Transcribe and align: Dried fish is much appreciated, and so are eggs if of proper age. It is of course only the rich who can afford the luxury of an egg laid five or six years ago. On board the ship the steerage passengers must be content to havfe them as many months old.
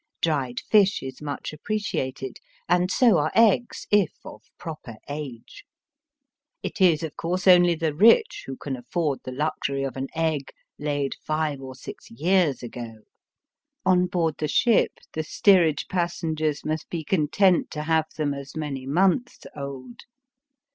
Dried 0.19 0.61
fish 0.61 1.03
is 1.03 1.21
much 1.21 1.53
appreciated, 1.53 2.37
and 2.67 2.89
so 2.89 3.19
are 3.19 3.31
eggs 3.35 3.85
if 3.91 4.11
of 4.25 4.41
proper 4.57 4.95
age. 5.07 5.63
It 6.63 6.81
is 6.81 7.03
of 7.03 7.15
course 7.15 7.47
only 7.47 7.75
the 7.75 7.93
rich 7.93 8.45
who 8.47 8.57
can 8.57 8.75
afford 8.75 9.19
the 9.23 9.31
luxury 9.31 9.83
of 9.83 9.95
an 9.95 10.07
egg 10.15 10.49
laid 10.79 11.13
five 11.23 11.61
or 11.61 11.75
six 11.75 12.09
years 12.09 12.63
ago. 12.63 13.01
On 13.85 14.07
board 14.07 14.33
the 14.39 14.47
ship 14.47 14.93
the 15.13 15.21
steerage 15.23 15.87
passengers 15.87 16.65
must 16.65 16.89
be 16.89 17.03
content 17.03 17.69
to 17.69 17.81
havfe 17.83 18.13
them 18.15 18.33
as 18.33 18.55
many 18.57 18.87
months 18.87 19.41
old. 19.55 19.99